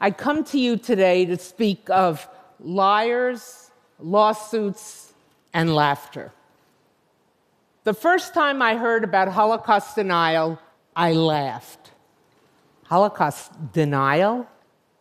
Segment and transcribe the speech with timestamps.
[0.00, 2.26] I come to you today to speak of
[2.58, 5.12] liars, lawsuits,
[5.52, 6.32] and laughter.
[7.84, 10.58] The first time I heard about Holocaust denial,
[10.96, 11.90] I laughed.
[12.84, 14.46] Holocaust denial?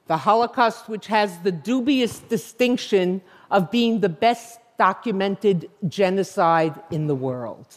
[0.07, 3.21] The Holocaust, which has the dubious distinction
[3.51, 7.67] of being the best documented genocide in the world.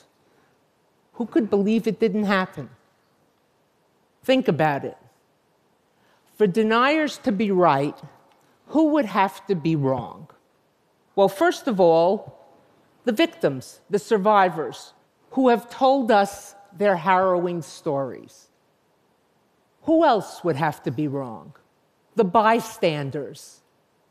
[1.14, 2.70] Who could believe it didn't happen?
[4.24, 4.96] Think about it.
[6.42, 7.96] For deniers to be right,
[8.66, 10.26] who would have to be wrong?
[11.14, 12.36] Well, first of all,
[13.04, 14.92] the victims, the survivors,
[15.34, 18.48] who have told us their harrowing stories.
[19.82, 21.54] Who else would have to be wrong?
[22.16, 23.60] The bystanders,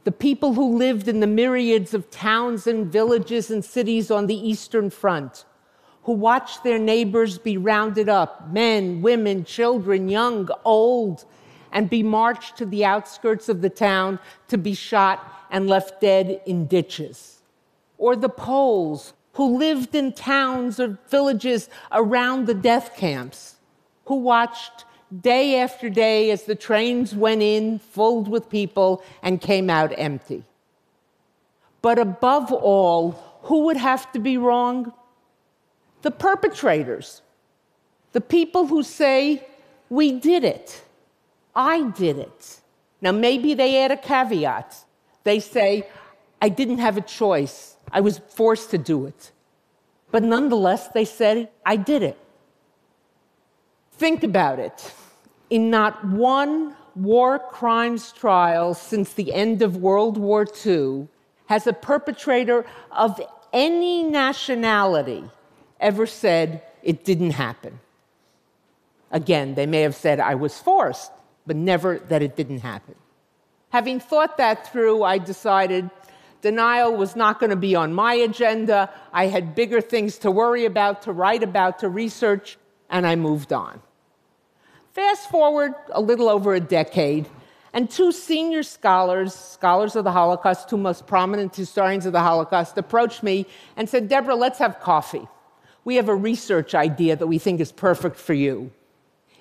[0.05, 4.39] the people who lived in the myriads of towns and villages and cities on the
[4.49, 5.43] Eastern Front,
[6.03, 11.25] who watched their neighbors be rounded up men, women, children, young, old
[11.71, 16.41] and be marched to the outskirts of the town to be shot and left dead
[16.45, 17.41] in ditches.
[17.97, 23.55] Or the Poles who lived in towns or villages around the death camps,
[24.05, 24.85] who watched
[25.21, 30.43] day after day as the trains went in filled with people and came out empty.
[31.81, 34.93] But above all, who would have to be wrong?
[36.01, 37.21] The perpetrators,
[38.11, 39.47] the people who say,
[39.89, 40.83] We did it,
[41.55, 42.61] I did it.
[43.01, 44.85] Now, maybe they add a caveat.
[45.23, 45.87] They say,
[46.41, 49.31] I didn't have a choice, I was forced to do it.
[50.11, 52.17] But nonetheless, they said, I did it.
[53.93, 54.93] Think about it
[55.49, 61.07] in not one war crimes trial since the end of World War II
[61.45, 63.21] has a perpetrator of
[63.53, 65.23] any nationality
[65.79, 67.79] ever said it didn't happen.
[69.11, 71.11] Again, they may have said I was forced,
[71.45, 72.95] but never that it didn't happen.
[73.69, 75.89] Having thought that through, I decided
[76.41, 78.89] denial was not going to be on my agenda.
[79.13, 82.57] I had bigger things to worry about, to write about, to research,
[82.89, 83.81] and I moved on.
[84.93, 87.29] Fast forward a little over a decade,
[87.73, 92.77] and two senior scholars, scholars of the Holocaust, two most prominent historians of the Holocaust,
[92.77, 93.45] approached me
[93.77, 95.25] and said, Deborah, let's have coffee.
[95.85, 98.71] We have a research idea that we think is perfect for you.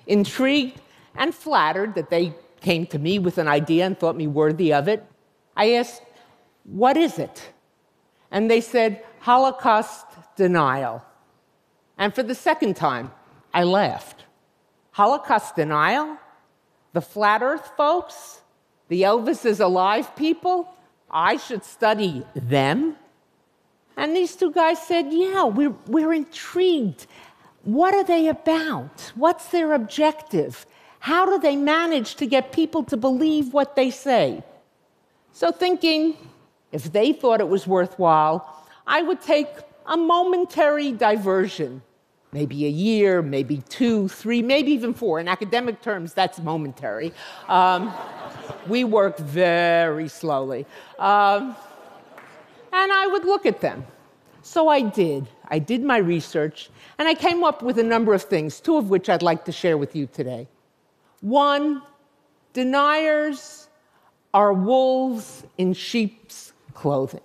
[0.07, 0.79] Intrigued
[1.15, 4.87] and flattered that they came to me with an idea and thought me worthy of
[4.87, 5.03] it,
[5.55, 6.01] I asked,
[6.63, 7.51] What is it?
[8.29, 10.05] And they said, Holocaust
[10.35, 11.05] denial.
[11.97, 13.11] And for the second time,
[13.53, 14.25] I laughed.
[14.91, 16.17] Holocaust denial,
[16.93, 18.41] the flat earth folks,
[18.87, 20.73] the Elvis is alive people,
[21.09, 22.95] I should study them.
[23.97, 27.07] And these two guys said, Yeah, we're, we're intrigued.
[27.63, 29.11] What are they about?
[29.15, 30.65] What's their objective?
[31.01, 34.43] How do they manage to get people to believe what they say?
[35.33, 36.15] So, thinking
[36.71, 39.49] if they thought it was worthwhile, I would take
[39.85, 41.81] a momentary diversion
[42.33, 45.19] maybe a year, maybe two, three, maybe even four.
[45.19, 47.11] In academic terms, that's momentary.
[47.49, 47.93] Um,
[48.67, 50.65] we work very slowly.
[50.97, 51.55] Um,
[52.71, 53.85] and I would look at them.
[54.43, 55.27] So I did.
[55.49, 58.89] I did my research, and I came up with a number of things, two of
[58.89, 60.47] which I'd like to share with you today.
[61.21, 61.83] One,
[62.53, 63.67] deniers
[64.33, 67.21] are wolves in sheep's clothing.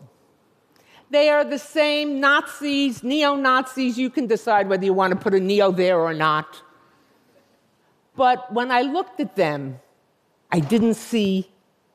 [1.10, 3.98] They are the same Nazis, neo Nazis.
[3.98, 6.62] You can decide whether you want to put a neo there or not.
[8.16, 9.78] But when I looked at them,
[10.50, 11.50] I didn't see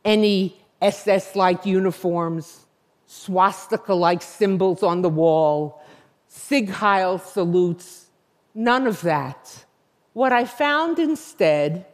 [0.06, 2.66] any SS like uniforms,
[3.06, 5.84] swastika like symbols on the wall,
[6.28, 8.07] Sieg Heil salutes,
[8.56, 9.66] none of that.
[10.13, 11.85] What I found instead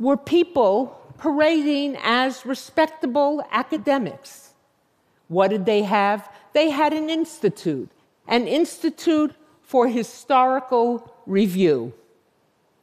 [0.00, 4.50] were people parading as respectable academics
[5.30, 6.28] what did they have?
[6.54, 7.88] They had an institute,
[8.26, 11.92] an institute for historical review.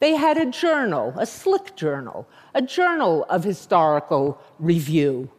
[0.00, 5.30] They had a journal, a slick journal, a journal of historical review,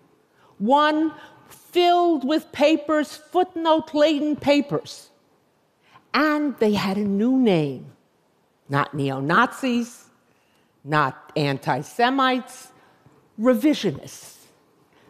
[0.60, 1.12] one
[1.48, 5.10] filled with papers, footnote laden papers.
[6.14, 7.88] And they had a new name
[8.72, 10.09] not neo Nazis,
[10.84, 12.72] not anti Semites,
[13.40, 14.36] revisionists.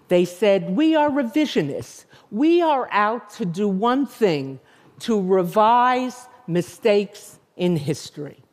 [0.08, 2.06] They said, We are revisionists.
[2.32, 4.60] We are out to do one thing
[5.00, 8.44] to revise mistakes in history.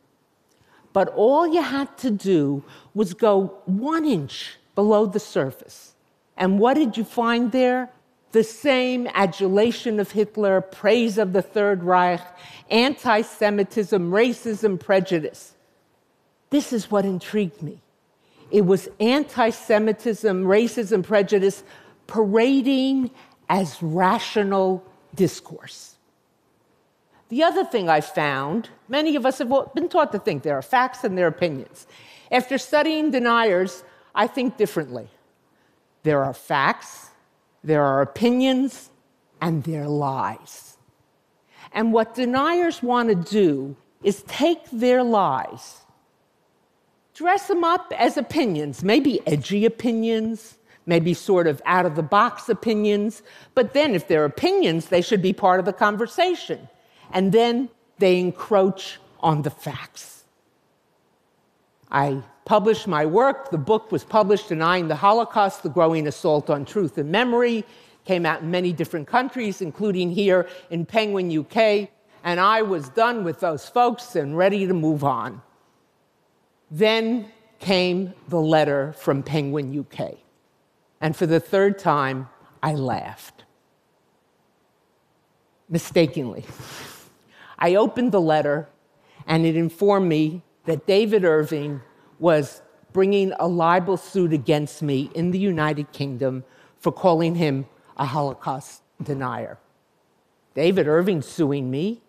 [0.93, 5.93] But all you had to do was go one inch below the surface.
[6.37, 7.89] And what did you find there?
[8.31, 12.21] The same adulation of Hitler, praise of the Third Reich,
[12.69, 15.53] anti Semitism, racism, prejudice.
[16.49, 17.81] This is what intrigued me.
[18.49, 21.63] It was anti Semitism, racism, prejudice
[22.07, 23.11] parading
[23.49, 24.83] as rational
[25.13, 25.95] discourse.
[27.29, 30.61] The other thing I found many of us have been taught to think there are
[30.61, 31.85] facts and there are opinions.
[32.31, 33.83] After studying deniers,
[34.15, 35.09] I think differently.
[36.03, 37.09] There are facts,
[37.63, 38.89] there are opinions,
[39.41, 40.77] and there are lies.
[41.73, 45.81] And what deniers want to do is take their lies,
[47.17, 52.47] dress them up as opinions, maybe edgy opinions, maybe sort of out of the box
[52.47, 53.23] opinions,
[53.55, 56.69] but then if they're opinions, they should be part of the conversation.
[57.11, 60.25] And then they encroach on the facts.
[61.89, 63.49] I published my work.
[63.49, 67.65] The book was published denying the Holocaust, the growing assault on truth and memory.
[68.05, 71.89] Came out in many different countries, including here in Penguin, UK.
[72.23, 75.41] And I was done with those folks and ready to move on.
[76.69, 80.15] Then came the letter from Penguin, UK.
[81.01, 82.29] And for the third time,
[82.61, 83.43] I laughed.
[85.69, 86.45] Mistakenly.
[87.59, 88.67] I opened the letter,
[89.25, 91.81] and it informed me that David Irving
[92.19, 92.61] was
[92.93, 96.43] bringing a libel suit against me in the United Kingdom
[96.79, 97.65] for calling him
[97.95, 99.57] a Holocaust denier.
[100.55, 102.01] David Irving suing me?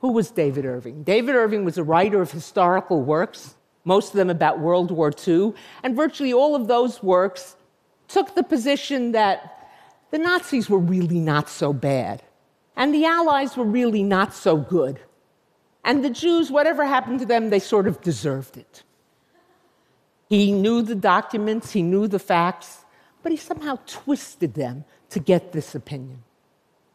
[0.00, 1.02] Who was David Irving?
[1.02, 3.55] David Irving was a writer of historical works,
[3.86, 7.56] most of them about World War II, and virtually all of those works
[8.08, 9.70] took the position that
[10.10, 12.22] the Nazis were really not so bad,
[12.76, 15.00] and the Allies were really not so good.
[15.84, 18.82] And the Jews, whatever happened to them, they sort of deserved it.
[20.28, 22.84] He knew the documents, he knew the facts,
[23.22, 26.24] but he somehow twisted them to get this opinion.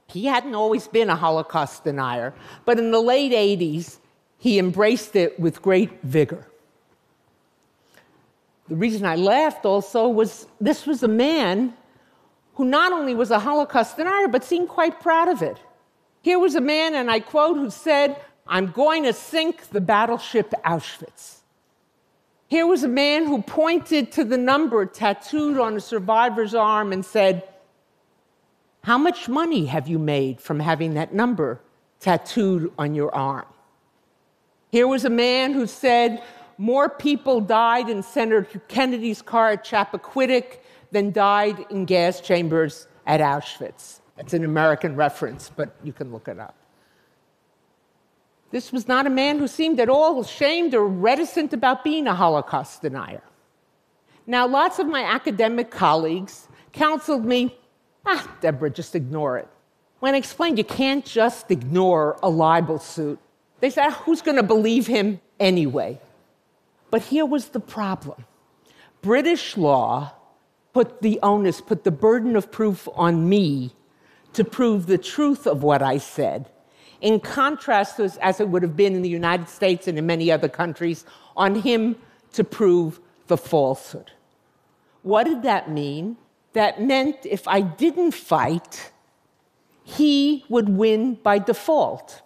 [0.07, 2.33] He hadn't always been a Holocaust denier,
[2.65, 3.99] but in the late 80s,
[4.37, 6.50] he embraced it with great vigor.
[8.71, 11.73] The reason I laughed also was this was a man
[12.53, 15.57] who not only was a Holocaust denier, but seemed quite proud of it.
[16.21, 18.15] Here was a man, and I quote, who said,
[18.47, 21.39] I'm going to sink the battleship Auschwitz.
[22.47, 27.03] Here was a man who pointed to the number tattooed on a survivor's arm and
[27.03, 27.43] said,
[28.85, 31.59] How much money have you made from having that number
[31.99, 33.47] tattooed on your arm?
[34.71, 36.23] Here was a man who said,
[36.57, 40.59] More people died in Senator Kennedy's car at Chappaquiddick
[40.91, 44.01] than died in gas chambers at Auschwitz.
[44.17, 46.55] That's an American reference, but you can look it up.
[48.51, 52.13] This was not a man who seemed at all ashamed or reticent about being a
[52.13, 53.23] Holocaust denier.
[54.27, 57.57] Now, lots of my academic colleagues counseled me,
[58.05, 59.47] ah, Deborah, just ignore it.
[59.99, 63.19] When I explained you can't just ignore a libel suit,
[63.61, 65.99] they said, ah, who's going to believe him anyway?
[66.91, 68.25] But here was the problem
[69.01, 70.13] British law
[70.73, 73.73] put the onus, put the burden of proof on me
[74.33, 76.49] to prove the truth of what I said
[77.01, 80.31] in contrast to as it would have been in the United States and in many
[80.31, 81.03] other countries,
[81.35, 81.95] on him
[82.33, 84.11] to prove the falsehood.
[85.01, 86.17] What did that mean?
[86.53, 88.91] That meant if I didn't fight,
[89.83, 92.21] he would win by default.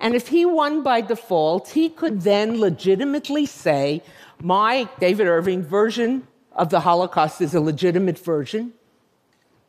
[0.00, 4.02] And if he won by default, he could then legitimately say,
[4.40, 8.72] My David Irving version of the Holocaust is a legitimate version.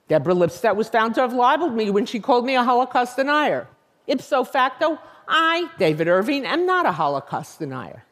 [0.08, 3.68] Deborah Lipstadt was found to have libeled me when she called me a Holocaust denier.
[4.08, 8.04] Ipso facto, I, David Irving, am not a Holocaust denier.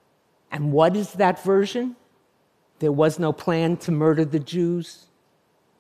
[0.51, 1.96] And what is that version?
[2.80, 5.08] There was no plan to murder the Jews.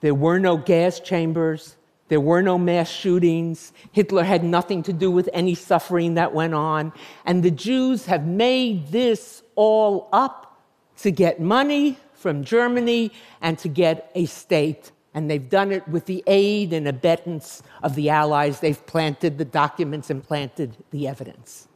[0.01, 1.76] There were no gas chambers.
[2.09, 3.73] There were no mass shootings.
[3.91, 6.93] Hitler had nothing to do with any suffering that went on.
[7.25, 10.61] And the Jews have made this all up
[10.99, 13.11] to get money from Germany
[13.41, 17.95] and to get a state and they've done it with the aid and abetance of
[17.95, 18.59] the Allies.
[18.59, 21.67] They've planted the documents and planted the evidence.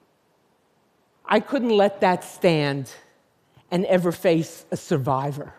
[1.25, 2.91] I couldn't let that stand
[3.71, 5.55] and ever face a survivor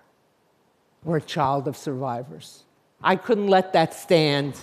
[1.04, 2.62] or a child of survivors.
[3.04, 4.54] I couldn't let that stand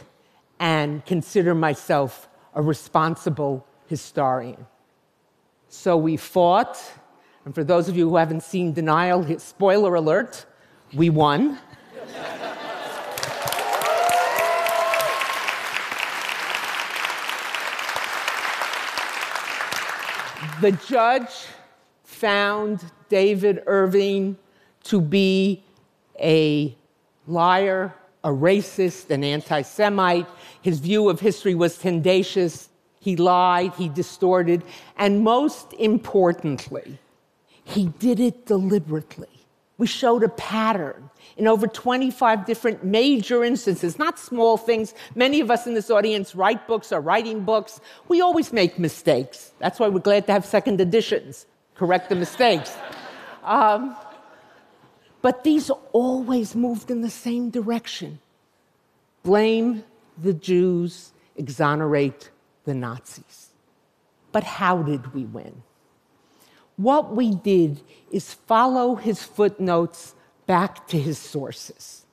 [0.60, 4.65] and consider myself a responsible historian.
[5.67, 6.79] So we fought,
[7.43, 10.46] and for those of you who haven't seen Denial, spoiler alert,
[10.93, 11.60] we won.
[20.62, 21.48] The judge
[22.03, 24.38] found David Irving
[24.84, 25.63] to be
[26.19, 26.75] a
[27.27, 27.93] liar,
[28.24, 30.28] a racist, an anti Semite.
[30.62, 32.70] His view of history was tendacious.
[33.00, 34.64] He lied, he distorted,
[34.98, 37.00] and most importantly,
[37.64, 39.30] he did it deliberately.
[39.78, 44.94] We showed a pattern in over 25 different major instances, not small things.
[45.16, 47.80] Many of us in this audience write books or writing books.
[48.10, 49.54] We always make mistakes.
[49.60, 51.46] That's why we're glad to have second editions,
[51.76, 52.76] correct the mistakes.
[53.46, 53.96] Um,
[55.22, 58.20] but these always moved in the same direction
[59.24, 59.84] blame
[60.18, 62.32] the Jews, exonerate
[62.64, 63.50] the Nazis.
[64.32, 65.64] But how did we win?
[66.78, 72.06] What we did is follow his footnotes back to his sources.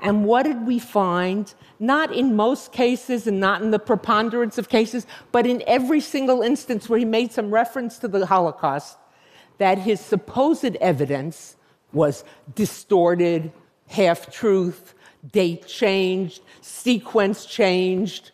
[0.00, 1.52] And what did we find?
[1.78, 6.40] Not in most cases and not in the preponderance of cases, but in every single
[6.40, 8.96] instance where he made some reference to the Holocaust,
[9.58, 11.56] that his supposed evidence
[11.92, 13.52] was distorted,
[13.88, 14.94] half truth,
[15.32, 18.30] date changed, sequence changed,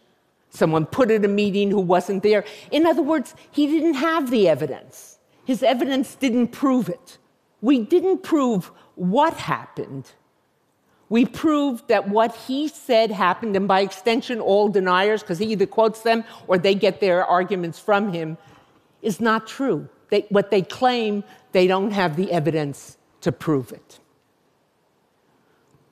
[0.50, 2.44] someone put at a meeting who wasn't there.
[2.70, 5.18] In other words, he didn't have the evidence.
[5.44, 7.18] His evidence didn't prove it.
[7.60, 10.12] We didn't prove what happened.
[11.08, 15.66] We proved that what he said happened, and by extension, all deniers, because he either
[15.66, 18.38] quotes them or they get their arguments from him,
[19.02, 19.88] is not true.
[20.10, 21.22] They, what they claim,
[21.52, 23.98] they don't have the evidence to prove it.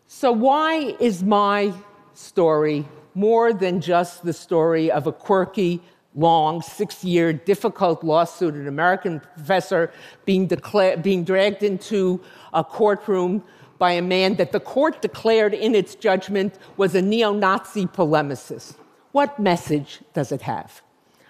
[0.06, 1.72] So, why is my
[2.12, 5.80] story more than just the story of a quirky,
[6.14, 9.92] long, six year, difficult lawsuit, an American professor
[10.24, 12.20] being, decla- being dragged into
[12.52, 13.42] a courtroom
[13.78, 18.76] by a man that the court declared in its judgment was a neo Nazi polemicist?
[19.12, 20.82] What message does it have?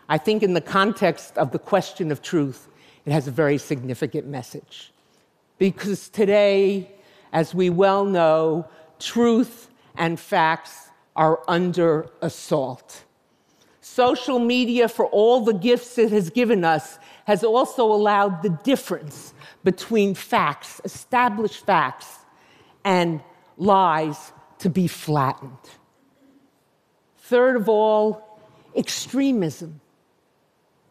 [0.08, 2.68] I think, in the context of the question of truth,
[3.06, 4.93] it has a very significant message.
[5.64, 6.90] Because today,
[7.32, 8.68] as we well know,
[8.98, 13.04] truth and facts are under assault.
[13.80, 19.32] Social media, for all the gifts it has given us, has also allowed the difference
[19.62, 22.18] between facts, established facts,
[22.84, 23.22] and
[23.56, 25.66] lies to be flattened.
[27.16, 28.38] Third of all,
[28.76, 29.80] extremism.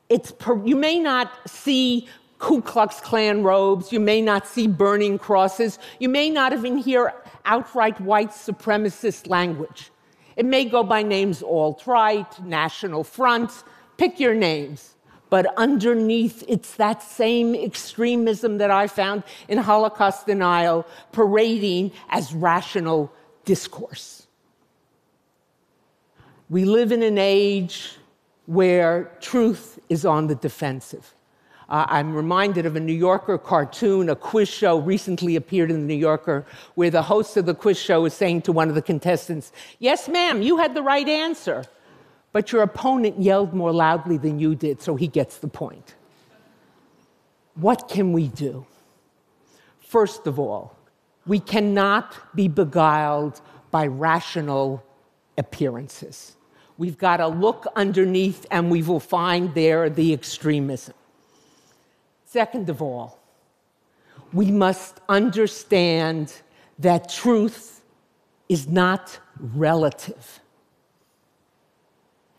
[0.09, 2.07] It's per, you may not see
[2.43, 7.13] Ku Klux Klan robes, you may not see burning crosses, you may not even hear
[7.45, 9.91] outright white supremacist language.
[10.35, 13.63] It may go by names alt right, National Front,
[13.95, 14.95] pick your names.
[15.29, 23.09] But underneath, it's that same extremism that I found in Holocaust denial parading as rational
[23.45, 24.27] discourse.
[26.49, 27.95] We live in an age
[28.47, 31.15] where truth is on the defensive.
[31.69, 35.87] Uh, I'm reminded of a New Yorker cartoon, a quiz show recently appeared in the
[35.87, 38.81] New Yorker, where the host of the quiz show was saying to one of the
[38.81, 41.65] contestants, Yes, ma'am, you had the right answer,
[42.31, 45.95] but your opponent yelled more loudly than you did, so he gets the point.
[47.55, 48.65] What can we do?
[49.79, 50.75] First of all,
[51.25, 53.39] we cannot be beguiled
[53.71, 54.83] by rational
[55.37, 56.35] appearances.
[56.77, 60.95] We've got to look underneath and we will find there the extremism.
[62.33, 63.19] Second of all,
[64.33, 66.33] we must understand
[66.79, 67.85] that truth
[68.49, 70.39] is not relative.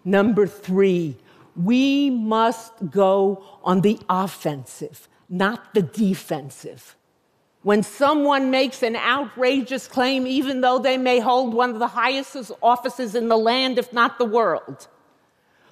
[0.05, 1.17] Number three,
[1.55, 6.97] we must go on the offensive, not the defensive.
[7.63, 12.51] When someone makes an outrageous claim, even though they may hold one of the highest
[12.61, 14.89] offices in the land, if not the world,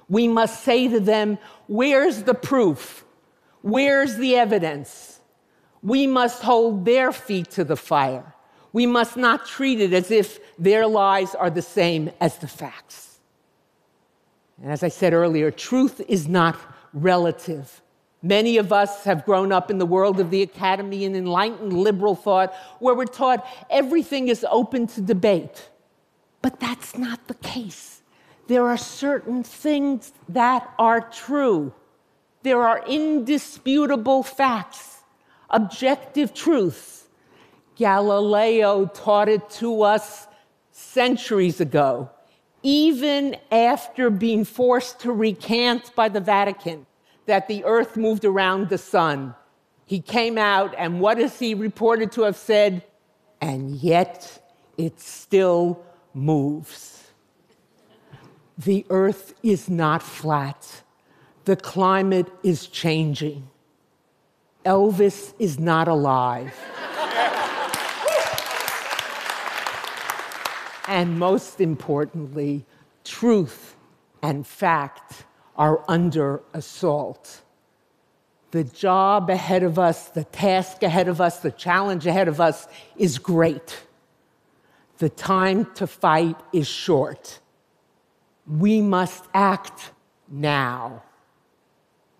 [0.07, 3.03] we must say to them, Where's the proof?
[3.63, 5.19] Where's the evidence?
[5.81, 8.35] We must hold their feet to the fire.
[8.73, 13.19] We must not treat it as if their lies are the same as the facts.
[14.61, 16.57] And as I said earlier, truth is not
[16.93, 17.81] relative.
[18.21, 22.15] Many of us have grown up in the world of the academy and enlightened liberal
[22.15, 25.69] thought where we're taught everything is open to debate.
[26.41, 28.01] But that's not the case.
[28.47, 31.73] There are certain things that are true.
[32.43, 34.99] There are indisputable facts,
[35.49, 37.07] objective truths.
[37.75, 40.27] Galileo taught it to us
[40.71, 42.11] centuries ago,
[42.61, 46.85] even after being forced to recant by the Vatican
[47.25, 49.33] that the earth moved around the sun.
[49.85, 52.83] He came out, and what is he reported to have said?
[53.41, 55.83] And yet it still
[56.13, 57.11] moves.
[58.57, 60.82] The earth is not flat.
[61.45, 63.49] The climate is changing.
[64.65, 66.53] Elvis is not alive.
[70.87, 72.65] and most importantly,
[73.03, 73.75] truth
[74.21, 75.25] and fact
[75.57, 77.41] are under assault.
[78.51, 82.67] The job ahead of us, the task ahead of us, the challenge ahead of us
[82.95, 83.83] is great.
[84.99, 87.39] The time to fight is short.
[88.47, 89.91] We must act
[90.29, 91.03] now.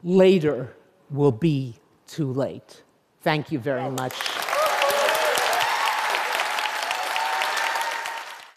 [0.04, 0.76] Later
[1.10, 1.76] will be
[2.08, 2.84] too late.
[3.22, 4.14] Thank you very much.